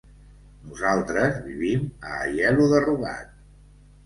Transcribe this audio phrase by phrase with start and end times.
[0.69, 3.39] Nosaltres vivim a Aielo de Rugat.